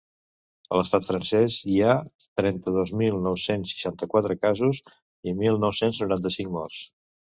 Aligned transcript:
A 0.69 0.79
l’estat 0.79 1.05
francès 1.09 1.57
hi 1.73 1.75
ha 1.89 1.93
trenta-dos 2.41 2.95
mil 3.03 3.21
nou-cents 3.29 3.77
seixanta-quatre 3.77 4.41
casos 4.49 4.85
i 5.35 5.39
mil 5.47 5.65
nou-cents 5.69 6.05
noranta-cinc 6.07 6.57
morts. 6.63 6.87